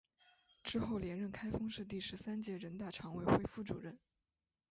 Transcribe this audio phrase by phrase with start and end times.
[0.63, 3.99] 之后连任开封市第十三届人大常委会副主任。